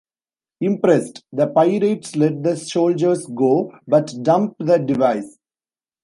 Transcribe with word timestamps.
Impressed, 0.61 1.23
the 1.31 1.45
pirates 1.45 2.15
let 2.15 2.41
the 2.41 2.57
soldiers 2.57 3.27
go, 3.27 3.71
but 3.87 4.11
dump 4.23 4.55
the 4.57 4.79
device. 4.79 5.37